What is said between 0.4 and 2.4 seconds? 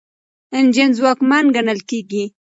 انجن ځواکمن ګڼل کیږي.